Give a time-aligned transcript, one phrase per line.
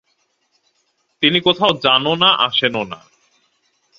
[1.23, 2.99] তিনি কোথাও যানও না, আসেনও না।